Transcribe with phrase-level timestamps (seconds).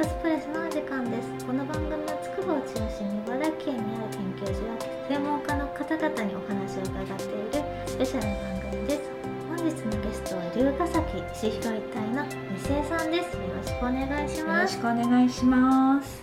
[0.00, 4.72] クスプレスのお時間ですこの番組はつくばを中心に茨城県にある研究所や
[5.06, 9.10] 専門家の方々にお話を伺っているスペシャルな番組です
[9.46, 16.22] 本日のゲストは龍ヶ崎石広一帯の二世さんですよろしくお願いしよますろしくお願いします。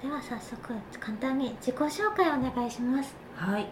[0.00, 3.66] では早速簡単に自己紹介をお願いしますはい。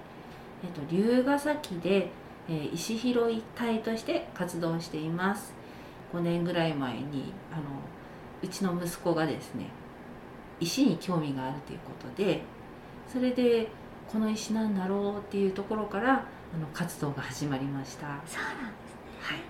[0.65, 2.11] えっと龍ヶ崎で、
[2.49, 5.55] えー石拾い隊として活動しています。
[6.13, 7.63] 5年ぐらい前にあの
[8.45, 9.67] うちの息子がですね、
[10.61, 12.43] 石に興味があるということで、
[13.13, 13.69] それで
[14.11, 18.07] この石なんだろうっていうところからあの活動が始まりました。
[18.07, 18.19] はい。
[18.27, 19.45] そうなんですね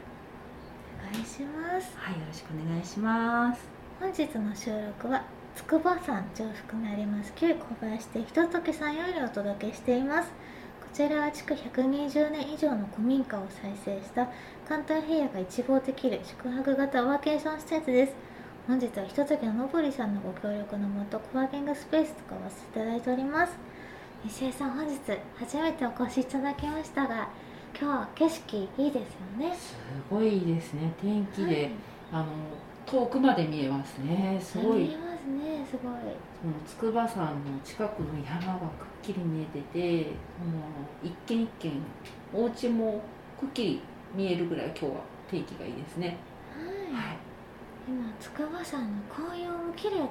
[1.11, 3.61] お願いしますはい、よろしくお願いします。
[4.01, 14.29] 本日の収録は筑波山上腹にあります旧小林でひとときさんよりお届けしていますこちらは築120年以上の古民家を再生した
[14.69, 18.15] 関東平野が一望できる宿泊型ワーケーション施設です
[18.67, 23.53] 本日はひとときののぼりさんのご協力のもとコワーキングスペースとかわせていただいております。
[24.25, 24.99] 西江さん本日
[25.37, 27.29] 初めてお越しいただきましたが
[27.79, 29.55] 今日は景色いいですよね。
[29.55, 29.77] す
[30.09, 30.91] ごいですね。
[30.99, 31.71] 天気で、はい。
[32.13, 32.27] あの
[32.87, 34.41] 遠くまで見えますね。
[34.43, 34.79] すごい。
[34.79, 35.67] 見えますね。
[35.71, 35.93] すごい。
[36.41, 38.69] その筑波山の近くの山がくっ
[39.03, 40.07] きり見えてて
[40.41, 40.63] あの
[41.03, 41.71] 一軒一軒
[42.33, 43.03] お家も
[43.39, 43.83] くっきり
[44.15, 44.93] 見えるぐらい今日は
[45.31, 46.17] 天気がいいですね、
[46.91, 47.09] はい。
[47.09, 47.34] はい
[47.87, 50.05] 今筑波山の紅葉も綺麗ですよ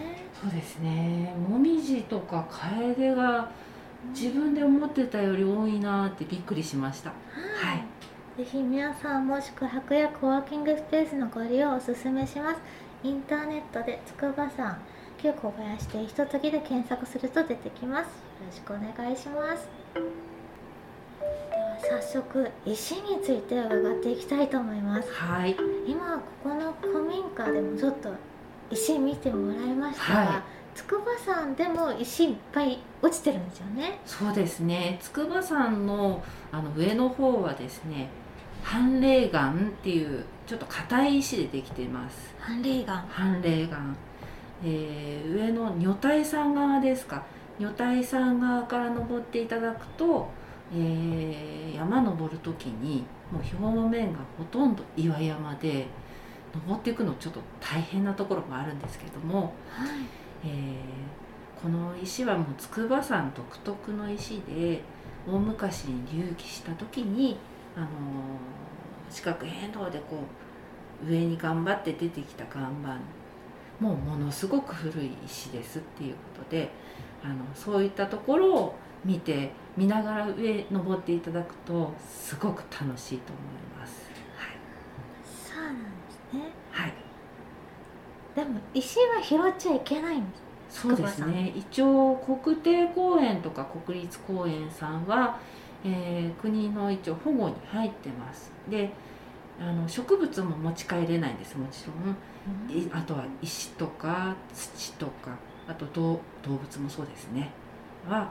[0.00, 0.24] ね。
[0.40, 1.34] そうですね。
[1.48, 3.50] もみじとかカエデが
[4.14, 7.10] 自分で思ってたより多いなってびっくりしました。
[7.10, 7.14] は
[7.74, 7.84] い。
[8.38, 12.60] ぜひ皆さんも宿泊やコワーキングスペースのご利用をおすすめします。
[13.04, 14.80] インターネットで筑波山
[15.18, 18.06] 旧小林でひとときで検索すると出てきます。
[18.06, 18.10] よ
[18.46, 19.68] ろしくお願いします。
[19.94, 25.12] では早速石について伺っていきたいと思います。
[25.12, 25.54] はい
[25.86, 28.10] 今ここの古民家でもちょっと
[28.70, 30.42] 石見てもらいましたが、はい。
[30.74, 34.00] 筑波山でも石いっぱい落ちてるんですよね。
[34.06, 34.98] そうですね。
[35.02, 38.08] 筑波山のあの上の方はですね
[38.62, 42.34] 斑霊岩っていうちょっと硬い石でできています。
[42.38, 43.06] 斑霊岩。
[43.08, 43.78] 斑霊岩、
[44.64, 47.22] えー上の女体山側ですか。
[47.58, 50.28] 女体山側から登っていただくと、
[50.74, 55.86] えー山登る時にもう表面がほとんど岩山で
[56.54, 59.88] 登っていくのちょっと大変なところもあるんですけども、はい。
[60.44, 61.12] えー
[61.62, 64.82] この石はもう筑波山独特の石で
[65.24, 67.38] 大昔に隆起した時に、
[67.76, 67.88] あのー
[69.08, 70.16] 四角変動でこ
[71.06, 72.98] う上に頑張って出てきた岩盤
[73.78, 76.70] もうものすごく古い石ですっていうことで
[77.22, 78.74] あのそういったところを
[79.04, 84.10] 見て見ながら上登っていただくとすごく楽しいと思います。
[85.24, 85.80] そうなんで
[86.10, 86.52] すね。
[86.70, 86.94] はい、はい
[88.34, 91.52] でも石は拾っちゃいけないんですそうですね。
[91.54, 95.38] 一応国定公園とか国立公園さんは、
[95.84, 98.50] えー国の一応保護に入ってます。
[98.70, 98.90] で
[99.60, 102.16] あの植物も持ち帰れないんですもちろん。
[102.70, 105.36] いあとは石とか土とか
[105.68, 107.50] あと動動物もそうですね
[108.08, 108.30] は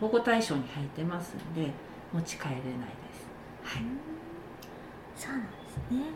[0.00, 1.70] 保護対象に入ってますんで
[2.12, 2.64] 持ち帰れないで
[3.12, 3.28] す。
[3.62, 3.82] はい。
[5.16, 6.12] そうなんですね。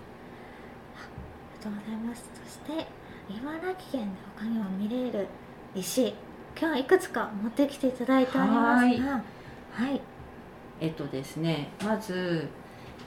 [0.97, 1.07] ああ
[1.53, 2.25] りがとうございます。
[2.45, 2.87] そして
[3.29, 5.27] 茨城県で他にも見れる
[5.75, 6.17] 石今
[6.57, 9.23] 日はいくつか持ってきていただいておりますが。
[9.73, 10.01] はい。
[10.81, 12.49] えっとですねまず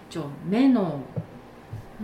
[0.10, 1.19] 一応目の目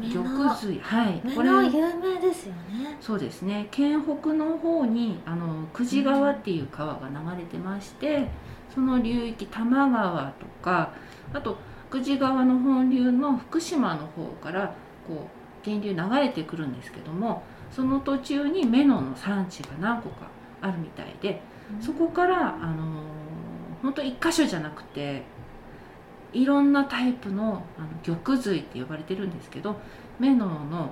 [0.02, 1.22] 玉の髄はい。
[1.24, 1.50] 目これ。
[1.50, 2.98] の有名ですよね。
[3.00, 3.68] そうですね。
[3.72, 8.28] 県北の方にあの久慈川っていう川が流れてまして、
[8.74, 10.92] その流域多摩川とか
[11.34, 11.58] あと
[11.90, 14.76] 久慈川の本流の福島の方から
[15.08, 15.30] こ
[15.66, 20.28] う源流流れてくるんですけどもその途中にメノの産地が何個か
[20.62, 21.42] あるみたいで
[21.80, 23.02] そこからあの
[23.82, 25.24] 本当一箇所じゃなくて
[26.36, 29.78] いろんなタイプのあの玉髄って呼ばれてるんですけど
[30.20, 30.92] メノの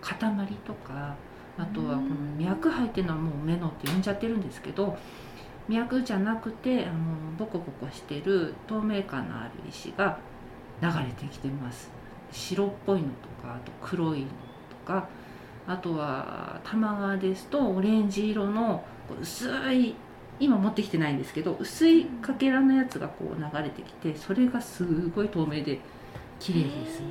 [0.00, 0.18] 塊
[0.64, 1.16] とか
[1.58, 4.96] あとはこの脈入ってるのはもうメノって呼んじゃってるんですけど
[5.68, 6.96] 脈じゃなくてあの
[7.36, 10.18] ボコボコしてる透明感のある石が
[10.80, 11.90] 流れてきてます。
[12.30, 14.32] 白っぽいのとかあと黒いのと
[14.84, 15.08] か
[15.66, 18.84] あとは玉川ですとオレンジ色の
[19.20, 19.94] 薄い
[20.38, 25.80] 今持ってきてないんですけど薄いかけらのやつがこう流れてきてそれがすごい透明で
[26.38, 27.00] 綺麗です。
[27.00, 27.06] ね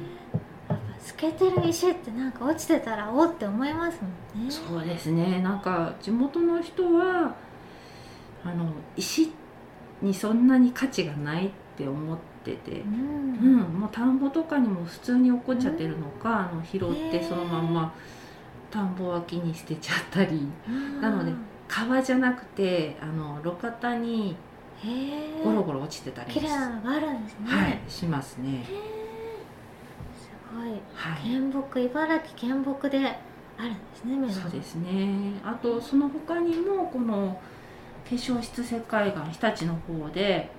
[1.00, 4.00] 透けてる石ってなんか落ちてたらおって思います
[4.36, 4.52] もんね。
[4.52, 5.40] そうですね。
[5.42, 7.36] なんか地元の人は
[8.44, 9.32] あの石
[10.02, 13.56] にそんなに価値がないって思ってて、ううん。
[13.58, 17.94] ん、もう田んぼとかにも普通に落っこっちゃってるのか、あの拾ってそのまんま
[18.72, 20.48] 田んぼ脇に捨てちゃったり。
[21.00, 21.32] なので
[21.68, 24.36] 川じゃなくてあの路肩に
[25.44, 27.48] ゴロゴロ落ちてたり綺麗なのがあるんですね。
[27.48, 28.64] はいしますね。
[28.66, 30.70] すごい。
[30.94, 31.24] はい。
[31.24, 32.98] 県北茨城県北で
[33.58, 35.40] あるんですねメロンそうですね。
[35.44, 37.40] あとその他にもこの
[38.08, 40.50] 化粧室石灰岩日立の方で、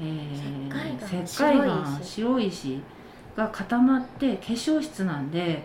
[0.00, 2.80] えー石灰岩白い石
[3.36, 5.62] が固まって化粧室なんで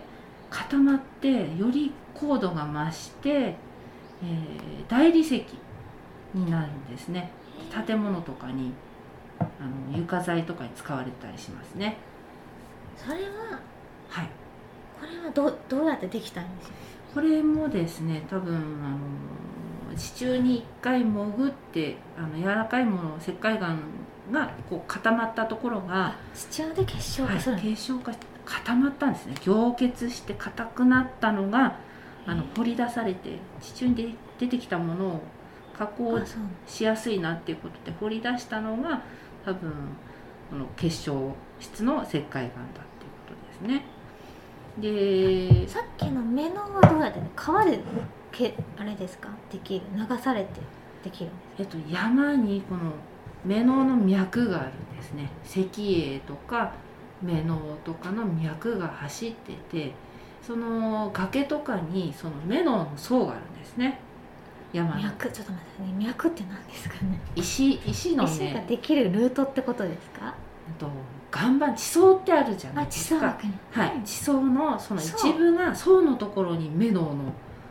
[0.48, 3.54] 固まってより高度が増して、
[4.22, 5.44] えー大理石
[6.34, 7.30] になるんですね。
[7.86, 8.72] 建物とかに
[9.38, 11.96] あの床材とかに使われたりしますね。
[12.96, 13.60] それは
[14.08, 14.28] はい。
[15.00, 16.74] これはどうどうやってできたんですか？
[17.14, 18.58] これもですね多分あ
[19.92, 23.76] の地中に一回潜ってあの柔らかいもの石灰岩
[24.30, 29.34] がこう固まったところが、地中で結晶はい、化するんです結晶化して固まったんですね。
[29.40, 31.78] 凝結して硬くなったのが
[32.26, 35.22] あの掘り出されて地中に出出てきたものを
[35.76, 36.18] 加工
[36.66, 39.02] しやすいなっていうことで掘り出したのが
[39.44, 39.70] 多分
[40.50, 43.84] この結晶質の石灰岩だっていうことですね。
[44.78, 47.80] でさっきのメノンはどうやって川で
[48.32, 49.28] けあれですか？
[49.52, 50.60] できる流されて
[51.04, 52.92] できるんですえっと、山にこの
[53.44, 55.30] 目のの脈があるんですね。
[55.44, 56.72] 石英とか
[57.20, 59.92] 目のとかの脈が走ってて
[60.50, 64.00] その崖とかにその目のの層があるんですね。
[64.72, 65.00] 山の。
[65.00, 66.06] 脈ちょっと待ってね。
[66.06, 67.20] 脈って何ですかね。
[67.36, 70.34] 石石の石がねできるルートってことですか？
[70.76, 70.88] と
[71.32, 73.38] 岩盤地層ってあるじゃなあいですか。
[73.70, 74.00] はい。
[74.04, 77.14] 地層のその層一部が層のところに目のの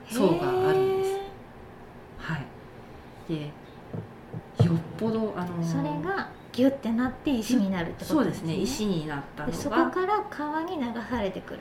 [0.10, 1.12] 層があるんです。
[1.12, 1.22] へ
[2.18, 2.46] はい。
[3.28, 3.42] で
[4.66, 8.56] よっぽどあのーそれがギュッてなって石になるってことそうですね。
[8.56, 11.60] 石になったのでそこがから川に流されてくる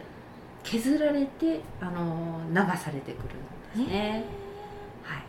[0.70, 3.22] 削られてあの流されてく
[3.76, 4.24] るんですね、
[5.02, 5.22] はい、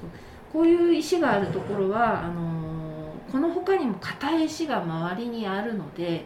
[0.00, 0.10] そう。
[0.52, 6.24] こういう石があるところはあのこの他にも硬い石が周りにあるので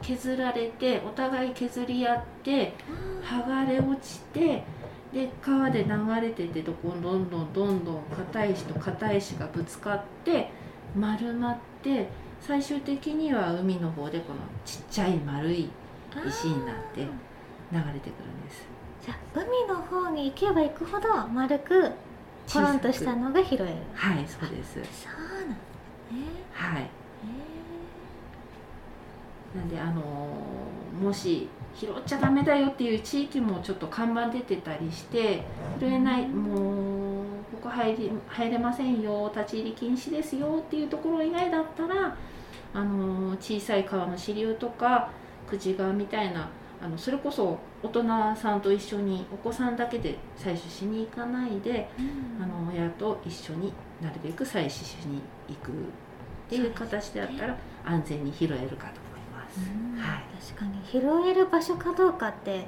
[0.00, 2.72] 削られてお互い削り合って
[3.22, 4.64] 剥がれ落ちて
[5.12, 5.90] で川で流
[6.22, 10.50] れててどこどんどんどんどん硬い石と硬い石がぶつかって
[10.96, 12.08] 丸まって
[12.40, 15.68] 最終的には海の方でこのちっちゃい丸い
[16.26, 17.06] 石になって
[17.72, 18.64] 流れてくるんです。
[19.04, 21.90] じゃあ海の方に行けば行くほど丸く
[22.52, 23.64] コロンとしたのが拾える。
[23.94, 24.74] はいそうです。
[24.74, 25.06] そうなんです
[26.12, 26.18] ね。
[26.52, 26.82] はい。
[26.82, 26.86] へ
[29.56, 35.42] なんであのーもし拾っちゃダメだよっていう地域もちょっと看板出てたりして
[35.80, 37.24] 拾えないもう
[37.62, 42.14] ここ入り入れませんよ立ち入り禁止ですよっていうところ以外だったら
[42.74, 45.08] あのー小さい川の支流とか
[45.50, 46.48] 久慈川みたいな
[46.82, 48.02] あのそれこそ大人
[48.34, 52.42] さんと一緒にお子さんだけで採取しに行かないでえうん。
[52.42, 55.74] あの親と一緒になるべく採取しに行くっ
[56.50, 59.60] ていう形であったら安全に拾えるかと思います。
[59.60, 60.00] うん。
[60.00, 60.24] はい。
[60.44, 62.66] 確かに拾える場所かどうかって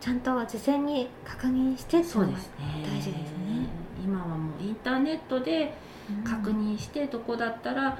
[0.00, 2.54] ちゃんと事前に確認してってそうのがですね。
[2.82, 3.66] 大事ですね。
[4.02, 5.74] 今はもうインターネットで
[6.08, 6.24] うん。
[6.24, 7.98] 確認してどこだったら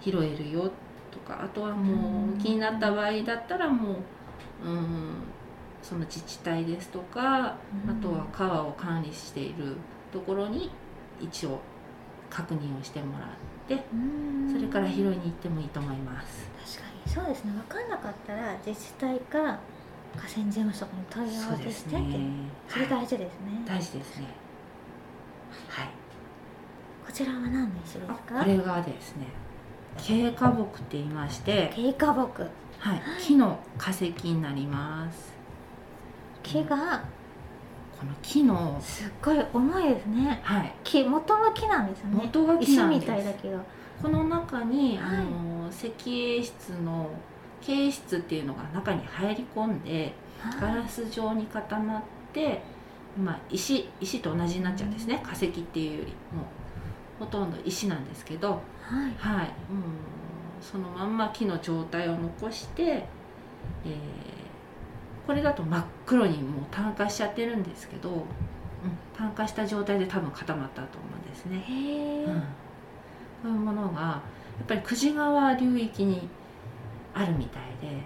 [0.00, 0.70] 拾えるよ
[1.12, 4.04] とか、あとはもう気になった場合だったらもう、うん、
[5.82, 7.56] その自治体ですとか、あ
[8.02, 9.76] とは川を管理している
[10.12, 10.70] ところに
[11.20, 11.60] 一応
[12.30, 13.28] 確認をしてもらっ
[13.68, 14.52] て、うん。
[14.52, 16.48] それから拾いに行ってもいいと思います。
[16.74, 17.12] 確かに。
[17.12, 17.52] そうですね。
[17.52, 19.38] 分かんなかったら自治体か
[20.16, 22.18] 河川事務所に問い合わせですねしてって。
[22.68, 24.26] それはい大事ですね、大事ですね。
[25.68, 25.88] はい。
[27.06, 29.26] こちらは何の石ですあかこれがですね、
[29.96, 32.42] 経過木って言いまして、経過木
[32.86, 35.34] はい、木の化石になります。
[36.44, 37.04] 木が
[37.98, 40.40] この木の、すっごい重いですね。
[40.44, 42.20] はい、木元は木なんですよね。
[42.22, 43.06] 元が木石みなんです。
[43.06, 43.58] たいだけど。
[44.00, 45.16] この中に、はい。
[45.16, 47.10] あの石英質の
[47.60, 50.14] 形質っていうのが中に入り込んで
[50.60, 52.02] ガラス状に固まっ
[52.32, 52.62] て、
[53.18, 55.20] まあ、石石と同じになっちゃうんですね。
[55.24, 56.44] 化石っていうよりも
[57.18, 58.58] ほとんど石なんですけど、は
[59.08, 59.14] い。
[59.18, 60.15] はい、もう
[60.60, 64.36] そのまんま木の状態を残して、えー
[65.26, 68.22] これだと真っ黒にもう炭化しちゃってるんですけど、うん、
[69.12, 71.64] 炭化した状態で多分固まったと思うんですね。
[72.26, 72.44] うん、こ
[73.46, 74.22] ういうものがや
[74.62, 76.28] っぱり久慈川流域に
[77.12, 78.02] あるみたいで、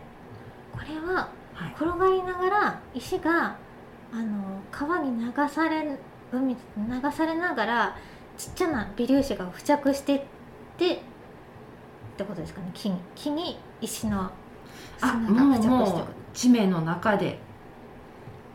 [0.73, 3.55] これははい、転がりながら石が
[4.13, 5.99] あの川に流され
[6.33, 7.97] 海に流されながら
[8.39, 10.23] ちっちゃな微粒子が付着してっ
[10.79, 11.03] て
[12.21, 12.71] ってことですかね。
[12.75, 14.31] 木に木に石の
[15.01, 17.39] あもうもう地面の中で、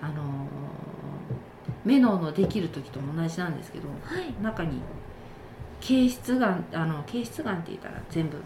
[0.01, 0.15] あのー
[1.83, 4.43] メノのできる時とも同じなんですけどはい。
[4.43, 4.81] 中に
[5.81, 8.37] 形質がんあの形質がんって言ったら全部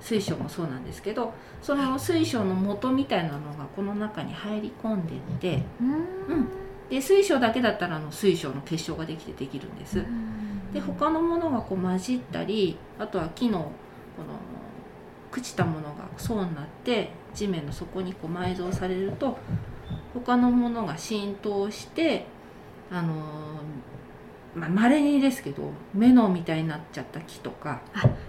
[0.00, 5.90] 水晶もそうなんですけどその水晶の元みたいなのがこの中に入り込んでってうーん。
[5.90, 6.48] うん。
[6.90, 10.04] で水晶だけだったらあの水晶の結晶ができてできるんです。
[10.74, 13.72] で他のものがこう混じったりあとは木の
[14.16, 14.28] この
[15.30, 19.38] 朽ちたものが層になって地面の底にこう埋蔵されると
[20.14, 22.26] 他のものが浸透して
[22.90, 23.18] あのー
[24.54, 25.62] まあ稀にですけど
[25.94, 27.80] 目のみたいになっちゃった木とか。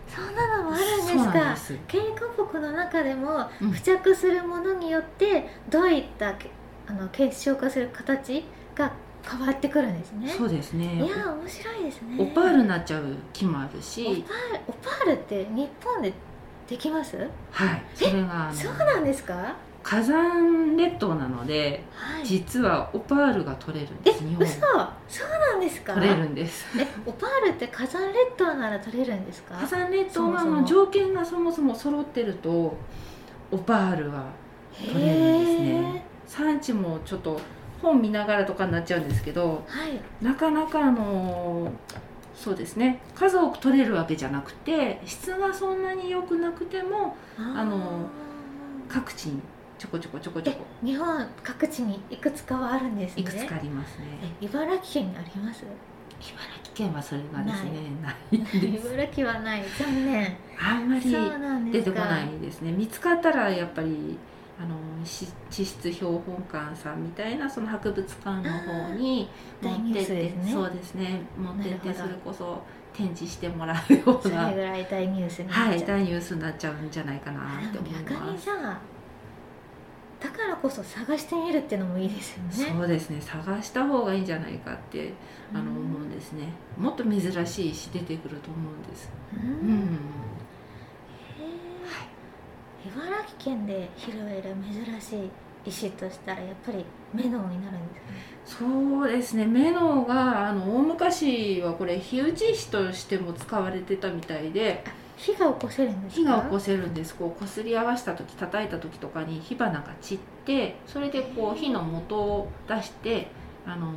[0.07, 1.77] そんなのもあるんですそうなんかです。
[1.87, 3.73] 経過木の中でもうん。
[3.73, 6.49] 付着するものによってどういったけ
[6.87, 8.93] あの結晶化する形が
[9.25, 10.29] 変わってくるんですね。
[10.29, 10.95] そうですね。
[10.95, 12.17] いやー面白いですね。
[12.19, 14.23] オパールになっちゃう木もあるオパしール
[14.67, 16.13] オパールって日本で
[16.67, 17.17] できます？
[17.51, 17.83] はい。
[17.95, 19.33] それがそうなんですか？
[19.33, 21.83] は火山列島なので
[22.23, 22.25] い。
[22.25, 24.61] 実はオパールが取れるんえです日嘘！
[24.67, 25.93] 本そうなんですか？
[25.93, 26.65] 取れるんです。
[26.79, 29.55] えオパールって火山列島なら取れるんですか？
[29.55, 32.77] 火山列島はあの条件がそもそも揃ってると
[33.51, 34.25] オパールは
[34.77, 36.05] 取れるんですね。
[36.25, 37.39] 産地もちょっと
[37.83, 39.99] 本見ながらとかになっちゃうんですけどはい。
[40.25, 41.71] なかなかあの
[42.33, 42.99] そうですね。
[43.13, 48.07] 数多く取れるわけじゃなくて質がそんなに良くなくてもああの
[48.89, 49.39] 各地に
[49.77, 53.21] ちょこちょこちょこちょえこ日本各地にいくつかはあるんですね。
[53.21, 54.05] いくつかありますね。
[54.41, 55.63] え茨城県にあります？
[55.63, 57.71] 茨城県はそれがですね
[58.01, 58.15] ない。
[58.77, 59.63] 茨城はない。
[59.77, 60.35] 残念。
[60.59, 62.71] あんまり出てこないですね。
[62.71, 64.17] 見つかったらやっぱり
[64.63, 69.29] あのし地質標本館さんみたいなその博物館の方に
[69.61, 71.21] 持ってって、ねそうですね。
[71.37, 78.31] 持ってってそれこそ展示してもらうよそうれなぐらい大ニュースになはいっちゃう、大ニュースになっちゃうんじゃないかなあって思います。
[78.31, 78.79] にじゃあ
[80.21, 82.77] だからこそ探してみるっていうのもいいですよね。
[82.79, 83.19] そうですね。
[83.19, 85.11] 探した方がいいんじゃないかって
[85.53, 85.77] あのうん。
[85.77, 86.53] 思うんですね。
[86.77, 89.11] もっと珍しい石出てくると思うんです。
[89.33, 89.99] うん
[92.85, 95.29] 茨城県で拾える珍しい
[95.65, 98.01] 石としたらやっぱりメノウになるんで
[98.45, 98.57] す。
[98.57, 99.45] そうですね。
[99.45, 104.83] メノがあの大昔はこれ火打ち石としても使われてたみたいで。
[105.15, 106.21] 火が起こせるんですか？
[106.21, 107.15] 火が起こせるんです。
[107.15, 113.27] こうこすり合わせた時叩いた時とかに火花が散ってそれでこう火の元を出して
[113.65, 113.93] あのー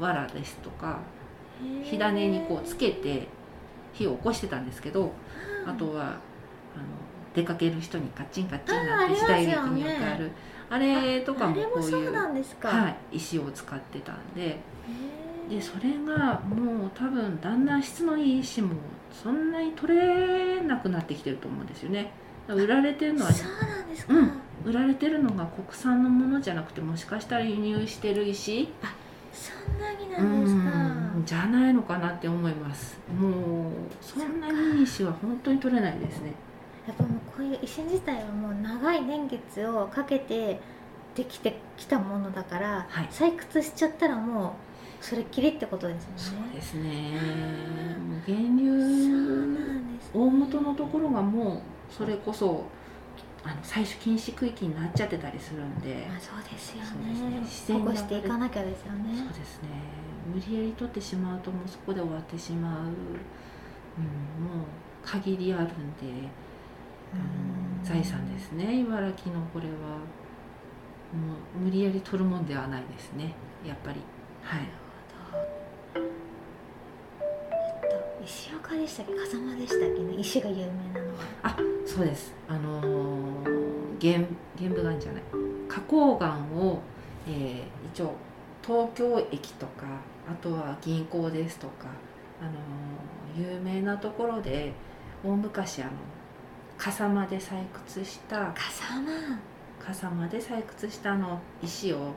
[0.00, 0.98] 藁ですとか
[1.84, 3.28] 火種にこうつけて
[3.92, 5.12] 火を起こしてたんですけど
[5.66, 6.02] あとは
[6.74, 6.84] あの
[7.34, 10.30] 出かける人にカッチンカッチンなって時代劇によくある
[10.70, 14.58] あれとかあもこういうはい、石を使ってたんで。
[15.50, 18.74] でそれがもう多分だんだん質のいい石も
[19.12, 22.10] そんなに取れなくなってきてると思うんですよね。
[22.48, 24.32] 売られてるのはそうなんですか、うん。
[24.64, 28.68] 売られてるのが国産のものじゃなくてもしかしたら輸入してる石。
[29.32, 31.22] そんなにうなんですか、ん。
[31.26, 32.98] じゃないのかなって思います。
[33.18, 36.32] もうそんなにいい石は本当に取れないですね
[36.86, 40.60] やっぱもうこういう石自体はもう長い年月をかけて
[41.14, 43.08] できてきたものだから、はい。
[43.10, 44.56] 採掘しちゃったらも
[45.00, 46.48] うそれっきりってことですそよね。
[46.52, 47.10] うですね。
[48.26, 49.58] 源流ね、
[50.14, 51.60] 大元のところがもう
[51.92, 52.64] それこそ
[53.44, 56.98] あの採取禁止区域になっちゃってたりするんで、まあそうですよそう
[57.42, 57.78] ですね。
[57.78, 59.68] 保護していかなきゃですよそうねですね。
[60.32, 62.94] 無理やり取ってしまうともうそこで終わってしまう、うん、もう
[65.04, 65.72] 限りあるんで、
[67.82, 68.80] 財産ですね。
[68.80, 69.72] 茨城のこれは。
[71.12, 73.34] もう無理やり取るもんではないですね。
[73.66, 74.00] やっぱり。
[74.42, 74.60] はい。
[75.94, 76.00] えっ
[77.90, 79.12] と石岡でしたっけ？
[79.14, 80.02] 風間でしたっけ？
[80.02, 81.56] ね石が有名なのは。
[81.84, 82.32] そうです。
[82.48, 84.26] あのー玄
[84.56, 85.22] 玄武岩じゃない。
[85.68, 86.80] 花崗岩を、
[87.28, 88.14] えー一応
[88.62, 89.84] 東京駅とか
[90.30, 91.88] あとは銀行ですとか、
[92.40, 94.72] あのー有名なところで
[95.22, 95.90] 大昔あの
[96.82, 99.38] 笠間で採掘した風間。
[99.78, 102.12] 笠間で採掘したあの石を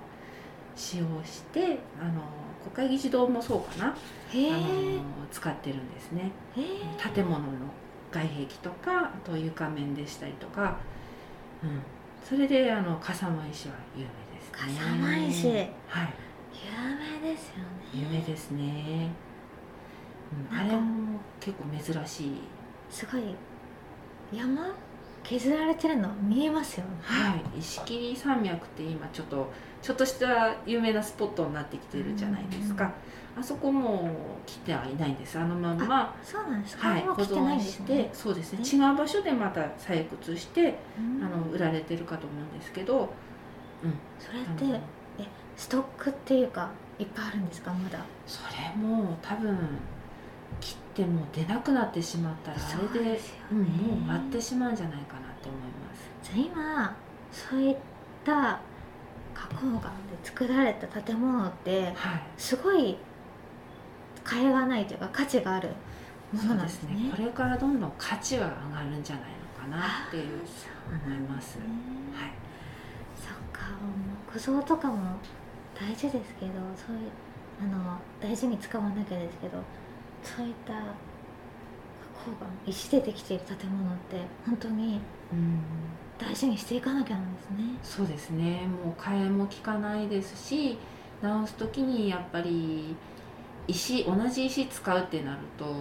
[0.75, 2.23] 使用してあの
[2.73, 3.95] 国会議事堂もそうかな、あの
[5.31, 6.31] 使ってるんですね。
[7.13, 7.45] 建物の
[8.11, 10.77] 外壁とかあと床面でしたりとか、
[11.63, 11.79] うん、
[12.27, 14.79] それであの笠間石は有名ですね。
[14.79, 15.47] 笠間石。
[15.87, 16.13] はい。
[16.55, 17.65] 有名ですよね。
[17.93, 19.11] 有名ですね、
[20.51, 22.41] うん、あれも結構珍しい。
[22.89, 23.35] すごい
[24.33, 24.73] 山？
[25.23, 26.13] 削られてるの？
[26.21, 26.91] 見えますよね。
[27.01, 29.51] はい、石切山脈って今ちょっと
[29.81, 32.91] ちょっとした有名なスポットになってきてるじゃないですか、
[33.35, 34.09] あそこも
[34.45, 35.39] 来てはいないんです。
[35.39, 36.15] あのまんま。
[36.23, 38.59] そうなんですか、はい、保存して、そうですね。
[38.61, 38.75] え？
[38.75, 41.23] 違う場所でまた採掘してうん。
[41.25, 43.09] あの売られてるかと思うんですけど、
[44.19, 44.81] それってあの
[45.57, 47.71] ストックっていうかいっぱいあるんですか？
[47.71, 48.05] まだ。
[48.27, 49.57] それも多分
[50.59, 56.09] 切っても出なくなってしまったらあれでそうん、ねもう終わってしまうんじゃないかなって思います。
[56.23, 56.97] じゃあ今
[57.31, 57.77] そういっ
[58.23, 58.33] た
[59.33, 59.87] 花崗岩で
[60.23, 62.21] 作られた建物ってはい。
[62.37, 62.97] すごい
[64.23, 65.69] 替えがないというか価値がある
[66.31, 66.55] ものそうでね。
[66.55, 67.11] なんですすね。
[67.15, 70.39] これからどんどん価値は上がるんじゃないのかなっていう
[71.05, 71.57] 思います。
[71.57, 71.63] ね
[72.15, 72.31] はい。
[73.19, 73.71] そっか
[74.31, 75.17] 木造とかも
[75.75, 77.11] 大事ですけどそういう
[77.61, 79.57] あの大事に使わなきゃですけど
[80.25, 84.99] そういった岩石でできている建物って本当に
[85.31, 85.59] うん。
[86.17, 87.57] 大事にしていかなきゃなんですね。
[87.83, 88.67] そうですね。
[88.67, 90.77] もう替えも効かないですし
[91.21, 92.95] 直す時にやっぱり
[93.67, 95.71] 石同じ石使うってなるとや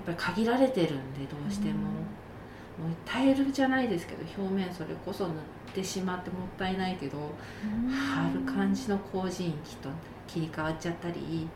[0.00, 5.34] っぱり限られてるんでどうしても、もうタイルじゃないですけど表面それこそ塗っ
[5.74, 7.18] てしまってもったいないけど
[7.90, 9.88] 貼る感じの工事員きっと
[10.26, 11.48] 切り替わっちゃったり。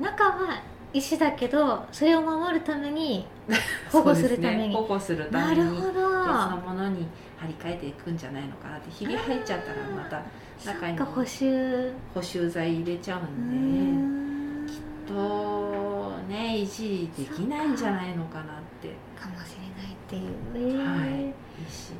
[0.00, 0.60] 中は
[0.94, 3.26] 石だけどそれを守るために
[3.90, 5.90] 保護するために、ね、保護するたなめにるほど。
[5.90, 10.22] 別のものに張り替えていくんじゃないのかなってひび入っちゃったらまた
[10.64, 11.92] 中に補修。
[12.14, 14.66] 補修剤入れちゃううんん。
[14.66, 18.46] できっとね維持できないんじゃないのかなっ
[18.80, 18.88] て。
[19.20, 21.34] かもしれないっていう、えーはい。
[21.68, 21.98] 石の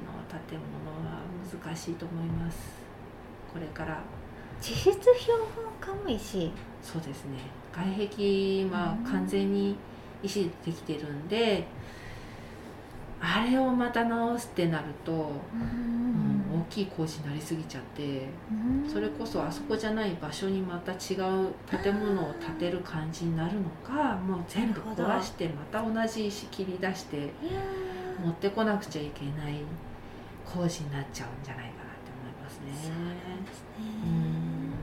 [0.48, 1.20] 建物は
[1.62, 2.58] 難しいと思います。
[3.52, 3.98] これから
[4.60, 4.98] 地質標
[5.80, 6.50] 本家も石
[6.82, 7.38] そうですね。
[7.72, 9.76] 外壁は完全に
[10.22, 11.66] 石でできてるんで
[13.20, 15.12] あれをまた直すってなると、
[15.52, 15.94] うん。
[16.54, 18.28] 大きい工事になりすぎちゃって
[18.90, 20.98] それこそあそこじゃない場所にまた違う
[21.82, 27.32] 建物を建てる感じになるのかもう全部壊してまた同じ石切り出して
[28.24, 29.62] 持ってこなくちゃいけない
[30.44, 31.93] 工事になっちゃうんじゃないかな
[32.44, 32.72] ますね。
[32.76, 33.88] そうなんですね。
[34.04, 34.76] うん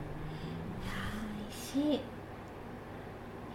[0.82, 2.02] いやー石。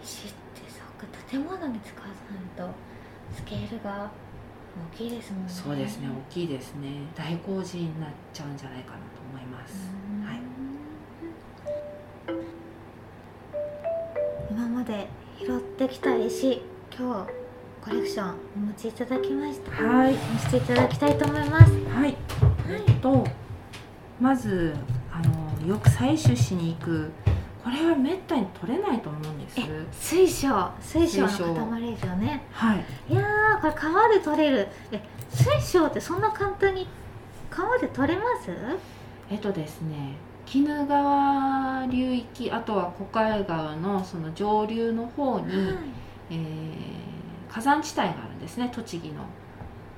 [0.02, 2.74] 石ってそっか建物に使わずなると
[3.36, 4.10] スケールが
[4.94, 5.50] 大きいですもんね。
[5.52, 7.02] そうですね大きいですね。
[7.14, 9.90] 大工事になっちゃうんじゃないかなと思います。
[10.10, 10.24] うん。
[10.24, 10.40] はい。
[14.50, 16.62] 今まで拾ってきた石
[16.96, 17.30] 今日
[17.84, 19.70] コレクションお持ちいただきました。
[19.70, 20.12] はい。
[20.14, 21.72] 見せていただきたいと思います。
[21.90, 22.16] はい、
[22.68, 23.26] えっと
[24.20, 24.74] まず
[25.12, 25.20] あ
[25.62, 27.10] のよく採取しに行く。
[27.62, 29.60] これはめったに取れないと思うんです。
[29.60, 30.70] え水晶。
[30.80, 32.42] 水晶の塊ですよね。
[32.50, 32.84] はい。
[33.10, 34.68] いやーこれ川で取れる。
[34.90, 36.88] え水晶ってそんな簡単に
[37.50, 38.50] 川で取れます？
[39.30, 40.16] えっとですね
[40.54, 45.76] 鬼怒川流域あとは小海川のその上流の方に、はい。
[46.30, 46.38] えー
[47.50, 49.24] 火山地帯があるんですね栃木の。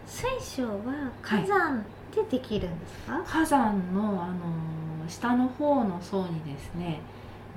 [0.07, 7.01] 水晶は火山でできるんですか、火山の、あのー下の方の層にですね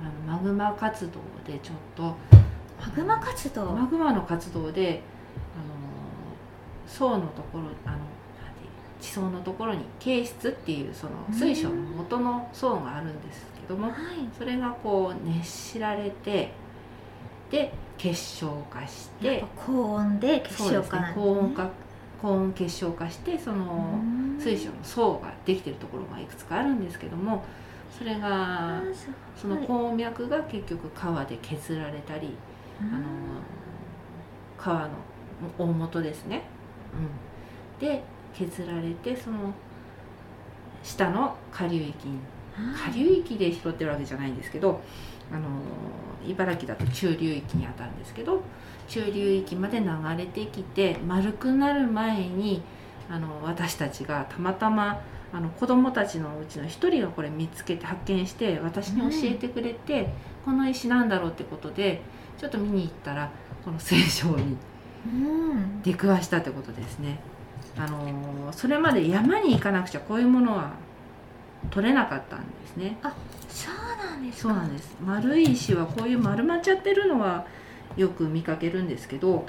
[0.00, 2.16] あのマグマ活動でちょっと
[2.80, 5.00] マグマ活動、マグマの活動で、
[5.54, 7.98] あの層のところあの
[9.00, 13.94] 地層のところに形質っていうその水晶の元の層があるんですけどもはい。
[14.36, 16.52] それがこう熱しられて
[17.50, 21.70] で結晶化して高温で結晶化ね高温化
[22.20, 24.24] 高温結晶化してそのうん。
[24.40, 27.44] 水晶の層ができてるところがいくつかあるんですけども
[27.96, 28.94] それあがー
[29.40, 32.34] その鉱脈が結局川で削られたり
[32.82, 32.88] うん。
[32.88, 33.04] あの
[34.58, 34.88] 川の
[35.58, 36.42] 大元ですね、
[37.80, 38.02] うん、で
[38.34, 39.52] 削られてその
[40.82, 42.18] 下の下流域に
[42.54, 44.80] はい下流域で拾ってるわけじゃないんですけど
[45.34, 45.48] あの
[46.30, 48.42] 茨城だと中流域にあたるんですけど
[48.88, 52.62] 中流域まで流れてきて丸くなる前に
[53.10, 55.00] あの私たちがたまたま
[55.32, 60.08] あの子供たちのうちの一人がこれ見つけて発見して私に教えてくれて、
[60.44, 62.02] この石なんだろうってことで
[62.38, 63.32] ちょっと見に行ったら
[63.64, 64.56] この水晶に
[65.04, 67.18] うん出くわしたってことですね。
[67.76, 70.74] あのそれまで山に行かなくちゃこういうものは
[71.70, 72.98] 取れなかったんですね。
[73.48, 74.48] そうなんですか。
[74.48, 74.96] そうなんです。
[75.04, 77.46] 丸い石はこういう丸まっちゃってるのは
[77.96, 79.46] よく見かけるんですけど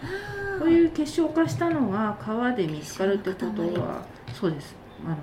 [0.59, 4.75] こういう結晶化したのが川で見つかるってことはそうです。
[5.05, 5.17] あの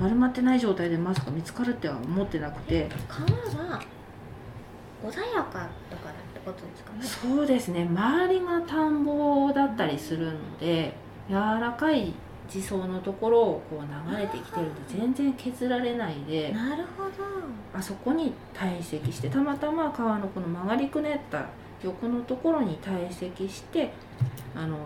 [0.00, 2.88] 丸まってない状態でまさか見つかるっては思ってなくて。
[3.08, 3.80] 川が
[5.04, 7.02] 穏やかだからってことですかね。
[7.36, 7.84] そうですね。
[7.84, 10.96] 周りが田んぼだったりするので
[11.28, 12.12] 柔らかい
[12.48, 17.10] 地層のところをこう流れてきてるんで全然削られないでなるほど。
[17.74, 21.46] あそこに堆積してたまたま川のこの曲がりくねった
[21.82, 23.92] 横のところに堆積して、
[24.56, 24.78] あのー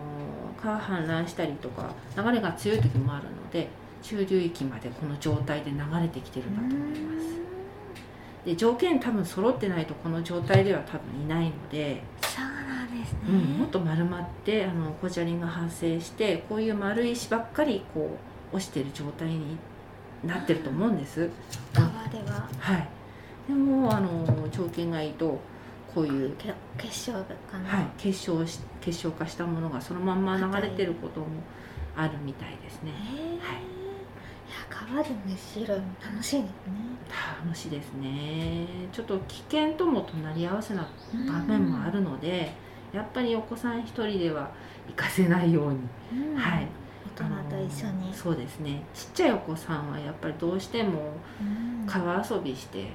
[0.63, 3.67] 川氾濫したりとか流れが強い時もあるので
[4.01, 7.27] 中流域までこの状態で流れてきてるんだと思います。
[8.45, 18.17] で条件多分揃ってないとこの状態では多分いないので、そうなんですね、うん、もっと丸まってあのコジャリンが発生してこういう丸い石ばっかりこ
[18.51, 19.57] う落ちてる状態に
[20.23, 21.29] なってると思うんです。
[21.73, 22.47] 川では。
[22.59, 22.87] はい、
[23.47, 25.39] でもあの条件がいいと
[25.93, 31.27] こういう、け結晶かな、はい、結晶し結晶化したものがそのまんま流れてることも
[31.95, 32.91] あるみたいですね。
[32.91, 33.37] へえ、はい。
[33.37, 36.73] いや川で虫拾いも楽しいですね。
[37.43, 38.65] 楽しいですね。
[38.91, 40.87] ちょっと危険とも隣り合わせな
[41.27, 42.53] 場面もあるので、
[42.93, 44.49] やっぱりお子さん一人では
[44.87, 45.79] 行かせないように、
[46.13, 46.35] うん。
[46.35, 46.67] はい。
[47.17, 48.13] 大人と一緒に。
[48.13, 48.83] そうですね。
[48.93, 51.85] ちっちゃいお子さんはやっぱりどうしてもうん。
[51.85, 52.87] 川遊びして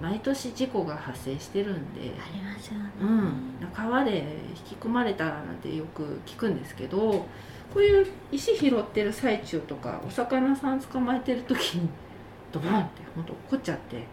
[0.00, 4.24] 毎年事故が発生してるんで、ありますよね、うん、川で
[4.70, 7.26] 引き込まれたなんてよく聞くんですけどこ
[7.76, 11.88] ういう石拾ってる最中とかお魚さん捕まえてる時に
[12.50, 14.04] ドボンって本当落っこっちゃって。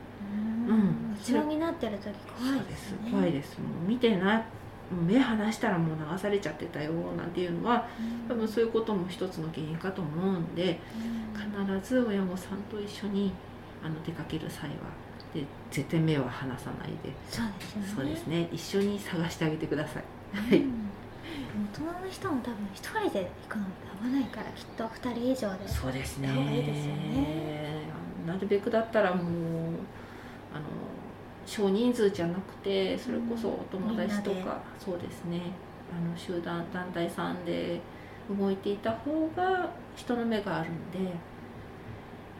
[0.67, 0.75] うん。
[0.75, 1.17] うん。
[1.17, 2.91] 後ろになってる時怖いそうです。
[2.91, 3.57] ね怖いです。
[3.57, 4.43] もう見てな
[4.91, 7.87] 目離したらもう流されちゃってたよなんていうのは
[8.27, 11.73] 多分そういうことも一つの原因かと思うんでうん。
[11.77, 13.31] 必ず親御さんと一緒に
[13.83, 14.75] あの出かける際は
[15.33, 17.13] で絶対目は離さないで。
[17.29, 18.41] そうですよね。
[18.41, 18.49] ね。
[18.51, 20.03] 一緒に探してあげてください。
[20.35, 20.59] はい。
[20.59, 20.87] うん
[21.73, 23.65] 大人の人も多分一人で行くの
[24.03, 25.67] 危ないからきっと二人以上で。
[25.67, 26.29] そうですね。
[26.55, 27.81] いいですよね。
[28.25, 29.25] なるべくだったらもう
[30.53, 30.65] あの
[31.47, 35.41] 少人数じゃなくてそれこそお友達とか、そうですね。
[35.89, 37.79] あの集団団体さんで
[38.29, 41.13] 動いていた方が人の目があるんで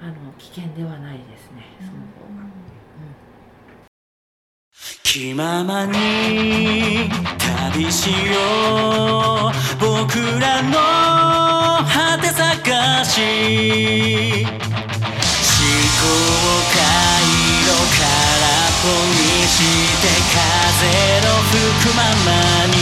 [0.01, 2.45] あの危険ではないですねその方が。
[5.03, 7.09] 気ままに
[7.71, 8.13] 旅しよ
[9.49, 9.53] う。
[9.79, 10.73] 僕らの
[11.87, 13.21] 果て探し。
[14.43, 15.65] 思
[15.97, 16.05] 考
[16.73, 16.77] 回
[17.63, 17.67] 路
[17.97, 18.26] 空っぽ
[18.87, 19.57] にし
[20.01, 21.55] て風の吹
[21.89, 22.31] くまま
[22.67, 22.76] に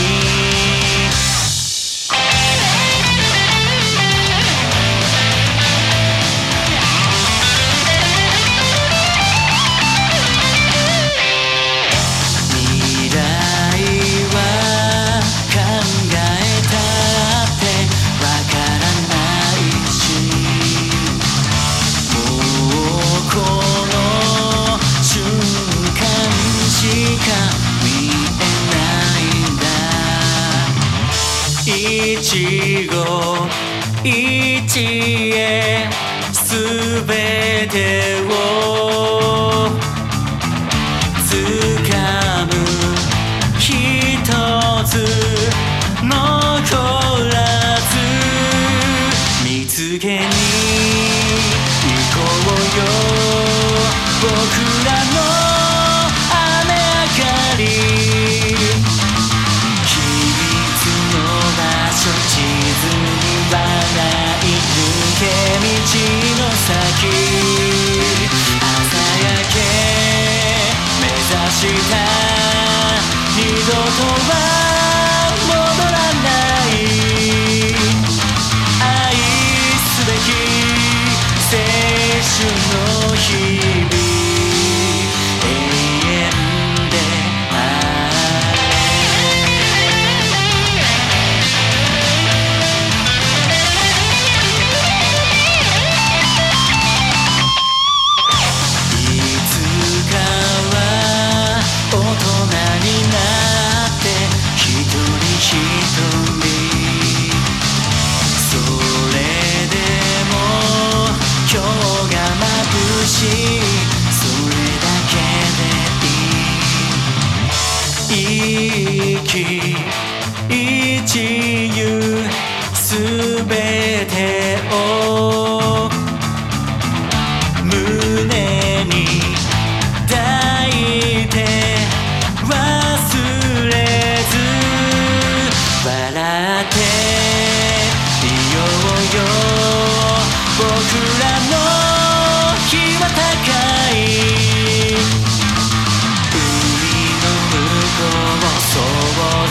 [37.76, 38.15] べ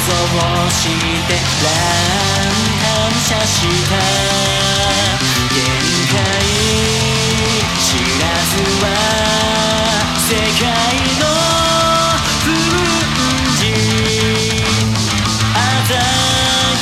[0.06, 0.12] 像
[0.70, 0.86] し
[1.28, 1.68] て乱
[2.82, 3.58] 反射し
[3.89, 3.98] た
[5.50, 5.58] 限
[6.12, 6.15] 界
[7.82, 7.89] 知
[8.22, 8.88] らずは
[10.20, 10.70] 世界
[11.20, 11.26] の
[12.46, 12.54] 粉
[13.62, 13.63] 塵
[15.88, 15.98] 鮮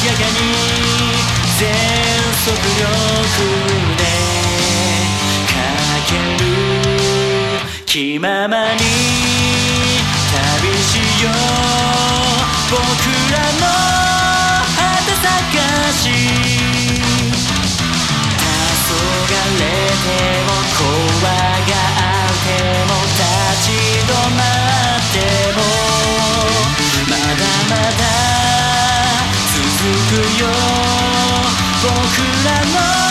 [0.03, 0.43] やかに
[1.59, 1.61] 全
[2.43, 2.83] 速力
[3.97, 4.01] で
[5.47, 5.55] か
[6.09, 6.11] け
[6.43, 6.45] る
[7.85, 8.83] 気ままに
[10.33, 11.29] 旅しよ
[12.09, 12.12] う。
[12.73, 13.69] 僕らの
[14.73, 15.29] 果て探
[15.93, 16.09] し
[18.73, 18.97] 黄
[19.29, 19.61] 昏
[20.01, 20.09] て
[20.41, 22.49] も怖がって
[22.89, 23.21] も立
[23.61, 23.69] ち
[24.01, 25.15] 止まって
[25.53, 25.61] も
[27.09, 28.01] まだまだ
[29.53, 29.61] 続
[30.09, 30.43] くよ
[31.83, 31.93] 僕
[32.43, 33.02] らの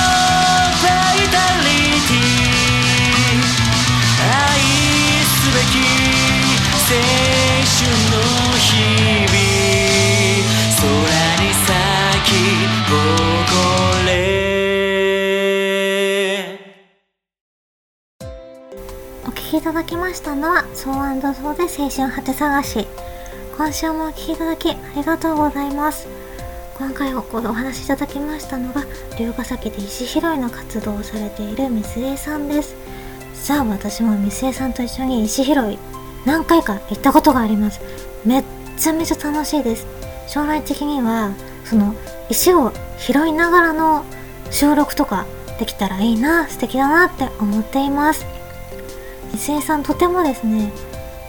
[19.72, 22.86] ただきましたのは「ソーソーで青春果て探し」
[23.56, 26.06] 今週もお聴きいただきありがとうございます。
[26.76, 28.82] 今回おお話しいただきましたのが
[29.18, 32.74] 龍ヶ崎で石拾いの活動をされているみすえさんです。
[33.32, 35.78] さあ私もみすえさんと一緒に石拾い
[36.26, 37.80] 何回か行ったことがあります。
[38.26, 38.44] めっ
[38.76, 39.86] ちゃめちゃ楽しいです。
[40.26, 41.30] 将来的には
[41.64, 41.94] その
[42.28, 44.04] 石を拾いながらの
[44.50, 45.24] 収録とか
[45.58, 48.41] できたらいいな素敵だなって思っています。
[49.34, 50.70] 伊勢さんとてもですね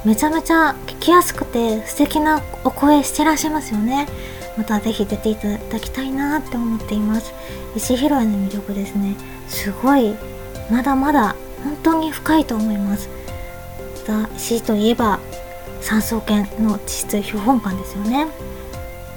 [0.05, 4.07] めちゃめちゃ聞きやすくて素敵なお声してらっしゃいますよね。
[4.57, 7.33] またぜひ出ていただきたいなって思っています。
[7.75, 9.15] 石拾いの魅力ですね。
[9.47, 10.13] すごい
[10.69, 13.09] まだまだ本当に深いと思います。
[14.07, 15.19] また石といえば
[15.79, 18.27] 産総研の地質標本館ですよね。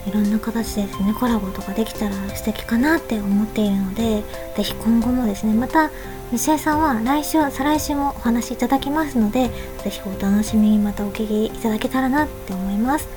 [0.07, 4.23] いろんな形でですねコラボとかできたら素敵かなって思っているので
[4.57, 5.91] ぜひ今後もですねまた
[6.33, 9.49] 西江さんは来週再来週もお話しいただきますので
[9.85, 13.09] ぜひお楽しみにまたお聞きいただけたらなって思います。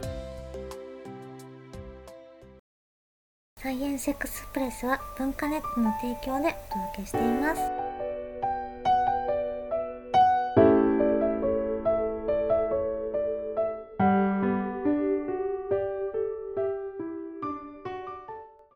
[3.62, 7.89] サイエンスエクスプレスは文化ネットの提供でお届けしています。